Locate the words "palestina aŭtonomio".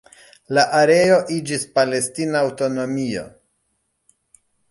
1.75-3.27